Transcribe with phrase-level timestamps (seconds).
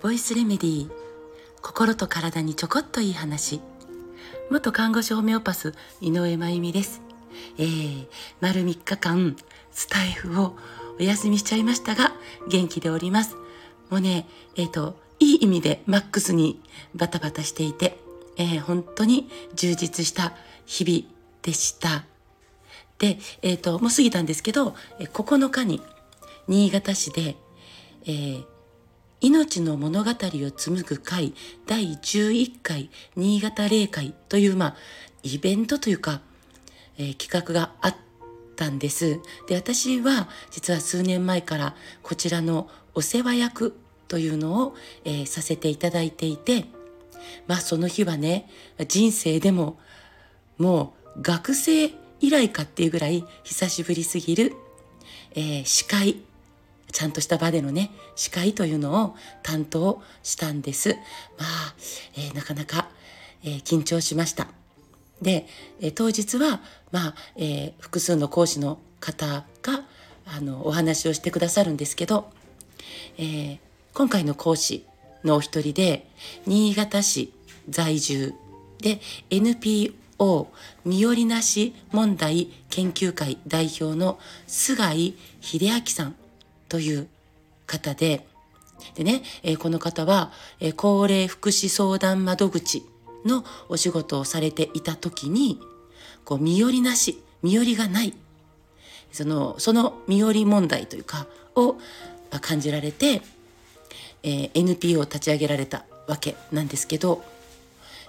[0.00, 0.90] ボイスレメディー。
[1.60, 3.60] 心と体にちょこっといい話。
[4.50, 7.02] 元看護師ホメオパス井上真由美です。
[7.58, 8.06] えー、
[8.40, 9.36] 丸3日間
[9.70, 10.56] スタイフを
[10.98, 12.14] お休みしちゃいましたが
[12.48, 13.36] 元気でおります。
[13.90, 16.58] もうねえっ、ー、といい意味でマックスに
[16.94, 17.98] バタバタしていて、
[18.38, 20.32] えー、本当に充実した
[20.64, 22.06] 日々でした。
[22.98, 25.82] で、えっ、ー、ともう過ぎたんですけど9日に
[26.48, 27.36] 新潟市で、
[28.04, 28.44] えー、
[29.20, 31.34] 命の物語を紡ぐ会
[31.66, 34.76] 第11回新潟霊会という、まあ、
[35.22, 36.22] イベントというか、
[36.96, 37.94] えー、企画があっ
[38.56, 39.20] たんです。
[39.46, 43.76] で、私は実は数年前からこちらのお世話役
[44.08, 44.74] というのを、
[45.04, 46.64] えー、させていただいていて、
[47.46, 48.48] まあその日はね、
[48.88, 49.78] 人生でも
[50.56, 51.90] もう学生
[52.20, 54.54] 以来かっていうぐらい久しぶりすぎる、
[55.34, 56.22] えー、司会
[56.92, 60.90] ちゃんとした場でのね、司会というのを担当したんです。
[61.38, 61.74] まあ、
[62.16, 62.88] えー、なかなか、
[63.44, 64.48] えー、緊張しました。
[65.22, 65.46] で、
[65.80, 69.84] えー、当日は、まあ、え複数の講師の方が、
[70.26, 72.30] あの、お話をしてくださるんですけど、
[73.18, 73.58] え
[73.92, 74.84] 今回の講師
[75.24, 76.08] のお一人で、
[76.46, 77.32] 新潟市
[77.68, 78.34] 在住
[78.80, 80.48] で NPO
[80.84, 86.14] 身寄りなし問題研究会代表の菅井秀明さん
[86.68, 87.08] という
[87.66, 88.26] 方で、
[88.94, 92.84] でね、えー、この方は、えー、高齢福祉相談窓口
[93.24, 95.60] のお仕事をされていた時に、
[96.24, 98.14] こう、身寄りなし、身寄りがない、
[99.12, 101.76] その、その身寄り問題というか、を
[102.40, 103.22] 感じられて、
[104.22, 107.22] えー、NPO を立ち上げられたわけなんですけど、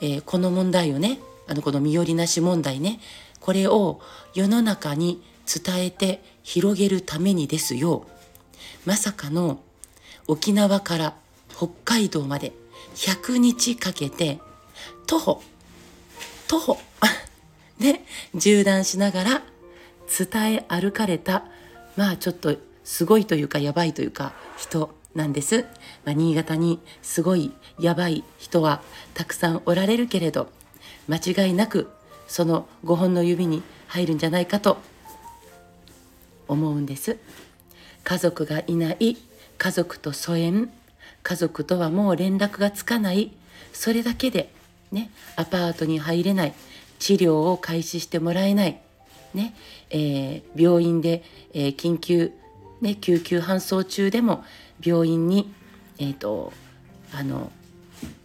[0.00, 3.00] えー、この問題をね、あの、この身寄りなし問題ね、
[3.40, 4.00] これを
[4.34, 8.06] 世の中に伝えて広げるためにですよ、
[8.84, 9.60] まさかの
[10.26, 11.14] 沖縄から
[11.48, 12.52] 北海道まで
[12.94, 14.40] 100日かけて
[15.06, 15.42] 徒歩
[16.48, 16.78] 徒歩
[17.78, 18.02] で
[18.34, 19.42] 縦断しながら
[20.06, 21.44] 伝え歩かれた
[21.96, 25.66] まあちょっとすごいというかやばいというか人なんです、
[26.04, 28.82] まあ、新潟にすごいやばい人は
[29.14, 30.48] たくさんおられるけれど
[31.08, 31.90] 間違いなく
[32.28, 34.78] その5本の指に入るんじゃないかと
[36.48, 37.18] 思うんです。
[38.04, 39.16] 家族がいない
[39.58, 40.70] 家族と疎遠
[41.22, 43.32] 家族とはもう連絡がつかない
[43.72, 44.52] それだけで
[44.90, 46.54] ねアパートに入れない
[46.98, 48.80] 治療を開始してもらえない
[49.34, 49.54] ね
[49.92, 52.32] えー、病院で、えー、緊急、
[52.80, 54.44] ね、救急搬送中でも
[54.82, 55.52] 病院に、
[55.98, 56.52] えーと、
[57.14, 57.52] あの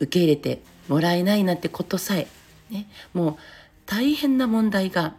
[0.00, 2.28] 受け入れてもらえないなんてことさえ、
[2.70, 3.36] ね、もう
[3.84, 5.14] 大変な問題が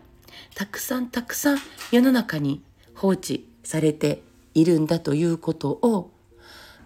[0.55, 1.57] たくさんたくさん
[1.91, 2.61] 世の中に
[2.95, 4.23] 放置されて
[4.59, 6.09] いるんだということを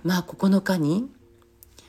[0.03, 1.09] まあ9日に、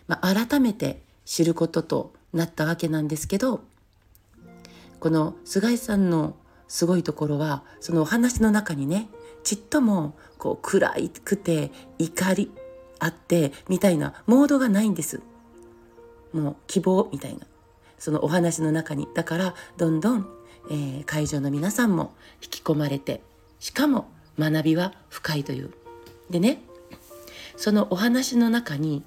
[0.07, 3.63] まあ、改めて知ることとなったわけなんですけど
[5.01, 6.37] この菅井さんの
[6.69, 9.09] すごいところはそのお話の中にね
[9.43, 10.95] ちっともこう暗
[11.25, 12.53] くて怒り
[13.01, 15.21] あってみたいなモードがないんです。
[16.33, 17.41] もう希望みたいな
[17.99, 19.09] そのお話の中に。
[19.15, 20.29] だからどんどん、
[20.71, 23.23] えー、会場の皆さんも引き込まれて
[23.59, 25.71] しかも学びは深いという。
[26.31, 26.63] でね
[27.57, 29.03] そのお話の中に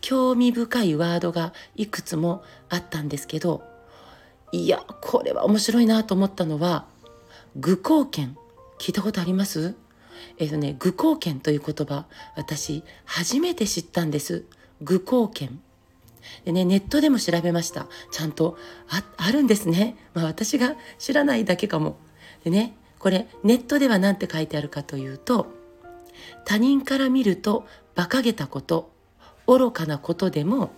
[0.00, 3.62] 興味深いワードがいくつもあったんですけど
[4.52, 6.86] いやこれは面白いなと思ったのは
[7.56, 8.36] 愚行権。
[8.78, 9.74] 聞いたことあります？
[10.38, 12.06] えっ、ー、とね愚行権という言葉
[12.36, 14.44] 私初めて知ったんです。
[14.80, 15.60] 愚行権。
[16.44, 17.88] でねネットでも調べました。
[18.12, 18.56] ちゃんと
[18.88, 21.96] ああるんですね、まあ、私が知らないだけかも。
[22.44, 25.46] でねこれネットでは何て書いてあるかというと
[26.44, 27.66] 他人から見ると
[27.96, 28.90] 馬鹿げたこと
[29.46, 30.70] 愚かなことでも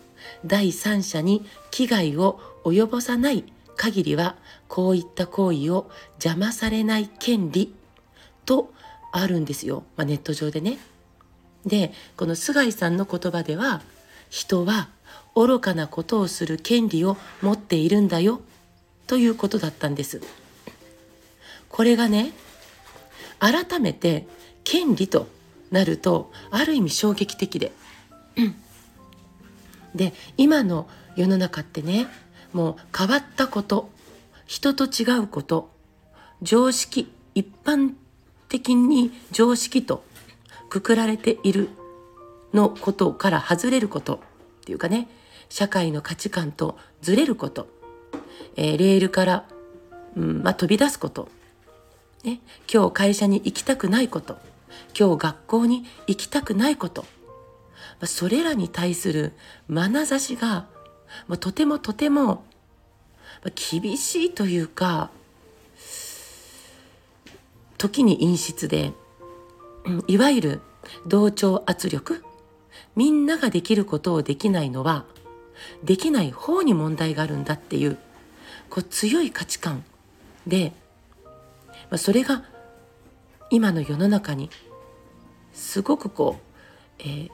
[0.44, 3.44] 第三者に危害を及ぼさない
[3.76, 4.36] 限りは
[4.69, 5.91] こういった行為を
[6.22, 7.75] 邪魔されない権利
[8.44, 8.72] と
[9.12, 10.78] あるんですよ、まあ、ネット上でね。
[11.66, 13.83] でこの菅井さんの言葉では
[14.28, 14.89] 人は
[15.34, 18.41] 愚かなことをする権利を持っているんだよ
[19.06, 20.21] ということだったんです。
[21.70, 22.32] これがね
[23.38, 24.26] 改めて
[24.64, 25.26] 権利と
[25.70, 27.72] なるとある意味衝撃的で。
[29.94, 32.06] で今の世の中ってね
[32.52, 33.90] もう変わったこと
[34.46, 35.70] 人と違うこと
[36.42, 37.94] 常識一般
[38.48, 40.04] 的に常識と
[40.68, 41.68] くくられている
[42.54, 44.18] のことから外れることっ
[44.64, 45.08] ていうかね
[45.48, 47.68] 社会の価値観とずれること、
[48.56, 49.44] えー、レールから、
[50.16, 51.28] うんまあ、飛び出すこと
[52.24, 52.40] ね、
[52.72, 54.38] 今日会社に行きたくないこと。
[54.98, 57.04] 今日学校に行きたくないこと。
[58.04, 59.32] それらに対する
[59.70, 60.66] 眼差しが
[61.38, 62.44] とてもとても
[63.54, 65.10] 厳しいというか
[67.78, 68.92] 時に陰湿で
[70.06, 70.60] いわゆる
[71.06, 72.24] 同調圧力。
[72.96, 75.04] みんなができることをできないのは
[75.84, 77.98] できない方に問題があるんだっていう
[78.68, 79.84] こう強い価値観
[80.46, 80.72] で、
[81.91, 82.45] まあ、それが
[83.51, 84.48] 今の世の中に
[85.53, 86.42] すごくこう、
[87.01, 87.31] えー、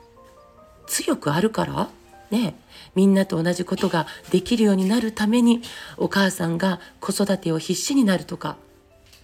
[0.86, 1.88] 強くあるから
[2.30, 2.56] ね
[2.94, 5.62] みんなと同じことができるようになるために
[5.96, 8.56] お母さんが子育てを必死になるとか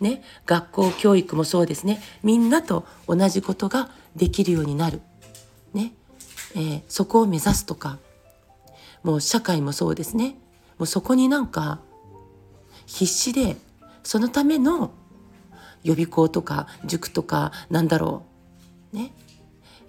[0.01, 5.01] ね学校教育もそうですねみんなと同じことができるようになる。
[5.73, 5.95] ね、
[6.55, 7.99] えー、そこを目指すとか
[9.03, 10.37] もう社会もそうですね。
[10.79, 11.81] もうそこになんか
[12.85, 13.57] 必死で
[14.03, 14.93] そのための
[15.85, 18.25] 予備校とか塾とかなんだろ
[18.93, 18.97] う。
[18.97, 19.13] ね。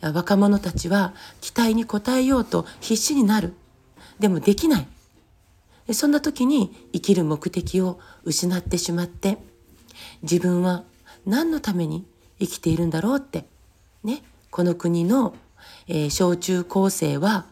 [0.02, 3.54] 若者たちは期待に応えようと必死になる。
[4.20, 4.88] でもできない。
[5.94, 9.38] そんな時に生きる目的を失ってしまって
[10.22, 10.84] 自分は
[11.26, 12.06] 何のために
[12.40, 13.46] 生きているんだろうって。
[14.04, 14.24] ね。
[14.50, 15.36] この国の、
[15.88, 17.46] えー、小中高生は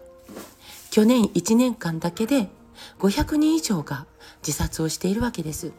[0.92, 2.50] 去年1年間だけで
[3.00, 4.06] 500人以上が
[4.46, 5.72] 自殺をしているわけです。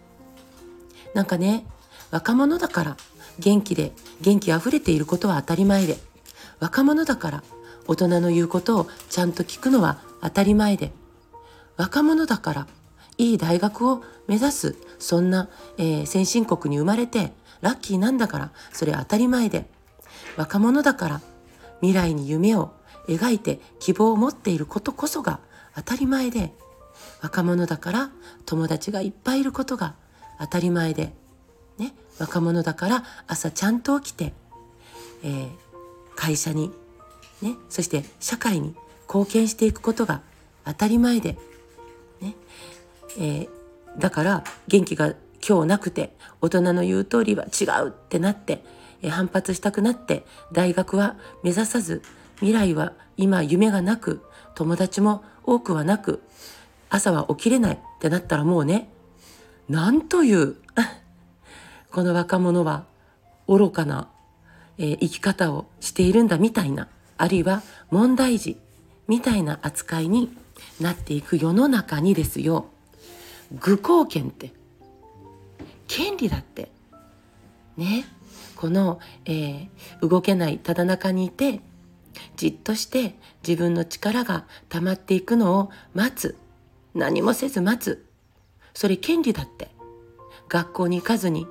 [1.14, 1.66] なんかね
[2.12, 2.96] 若者だから
[3.38, 5.96] 元気で元気あふれていることは当たり前で。
[6.60, 7.42] 若者だから
[7.88, 10.92] 大人の言うことをちゃんと聞くのは当たり前で。
[11.76, 12.66] 若者だから
[13.16, 15.48] いい大学を目指すそんな、
[15.78, 17.32] えー、先進国に生まれて
[17.62, 19.68] ラッキーなんだからそれ当たり前で。
[20.36, 21.20] 若者だから
[21.80, 22.72] 未来に夢を
[23.08, 25.40] 描いて希望を持っていることこそが
[25.74, 26.52] 当たり前で。
[27.22, 28.10] 若者だから
[28.44, 29.94] 友達がいっぱいいることが
[30.38, 31.14] 当たり前で、
[31.78, 34.32] ね、若者だから朝ちゃんと起きて、
[35.24, 35.50] えー、
[36.14, 36.72] 会社に、
[37.40, 38.74] ね、そして社会に
[39.08, 40.22] 貢献していくことが
[40.64, 41.36] 当たり前で、
[42.20, 42.34] ね
[43.18, 43.48] えー、
[43.98, 45.14] だから元気が
[45.46, 48.64] 今日なくて大人の言う通りは違うってなって、
[49.02, 52.02] えー、反発したくなって大学は目指さず
[52.36, 54.22] 未来は今夢がなく
[54.54, 56.22] 友達も多くはなく
[56.90, 58.90] 朝は起きれないってなったらもうね
[59.68, 60.56] なんという
[61.92, 62.84] この若者は
[63.46, 64.08] 愚かな、
[64.78, 68.58] えー、生き方をしているんだみたいなあるいは問題児
[69.06, 70.34] みたいな扱いに
[70.80, 72.66] なっていく世の中にですよ。
[73.60, 74.52] 愚行権って
[75.86, 76.70] 権利だって
[77.76, 78.04] ね。
[78.56, 81.60] この、えー、動けないただ中にいて
[82.36, 83.16] じっとして
[83.46, 86.36] 自分の力が溜まっていくのを待つ。
[86.94, 88.06] 何もせず待つ。
[88.72, 89.70] それ権利だって。
[90.48, 91.46] 学校に行かずに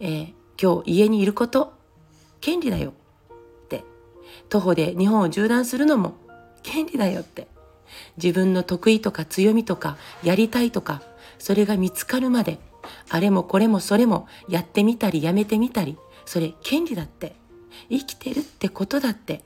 [0.00, 1.74] えー、今日家にいること
[2.40, 2.94] 権利だよ。
[3.64, 3.84] って。
[4.48, 6.14] 徒歩で日本を縦断するのも
[6.62, 7.48] 権利だよって。
[8.16, 11.02] 自分の得意とか強みとかやりたいとか
[11.38, 12.60] それが見つかるまで
[13.08, 17.34] あれもこれもそれもやってみたりやめてみたりそれ権利だって。
[17.88, 19.42] 生きてるってことだって。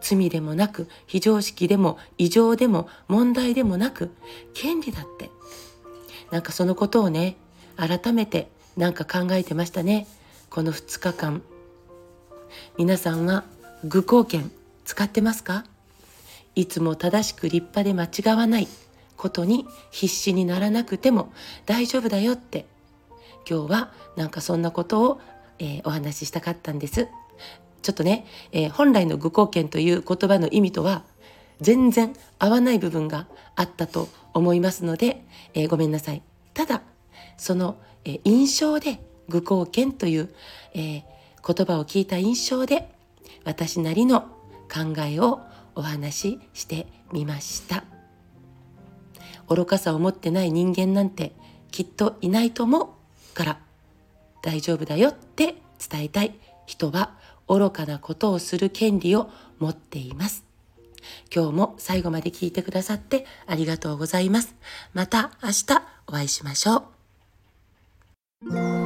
[0.00, 4.10] 罪でもなく非常識でも異常でも問題でもなく
[4.54, 5.30] 権利だって。
[6.30, 7.36] なんかそのことをね
[7.76, 10.06] 改めてなんか考えてましたね。
[10.48, 11.42] この2日間。
[12.78, 13.44] 皆さんは
[13.84, 14.50] 愚行権
[14.84, 15.64] 使ってますか？
[16.54, 18.68] いつも正しく立派で間違わない。
[19.16, 21.32] ことに必死にならなくても
[21.64, 22.66] 大丈夫だよって。
[23.48, 25.20] 今日はなんかそんなことを、
[25.58, 27.08] えー、お話ししたかったんです。
[27.82, 31.02] ちょっとね、えー、本来の愚行権という言葉の意味とは
[31.60, 36.22] 全然合わない部分があったと思いますので、えー、ごめんなさい。
[36.54, 36.82] ただ
[37.42, 40.32] その、え印象で愚行権という、
[40.74, 41.02] え
[41.44, 42.88] 言葉を聞いた印象で
[43.44, 44.22] 私なりの
[44.72, 45.40] 考えを
[45.74, 47.82] お話ししてみました。
[49.48, 51.32] 愚かさを持ってない人間なんて
[51.72, 52.96] きっといないと思
[53.32, 53.58] うから
[54.40, 55.56] 大丈夫だよって
[55.90, 56.38] 伝えたい。
[56.64, 57.18] 人は
[57.48, 60.44] 愚かなことをする権利を持っています。
[61.34, 64.54] 今日も最後まで聞いてくださってありがとうございます。
[64.94, 67.01] また明日お会いしましょう。
[68.50, 68.81] Thank you.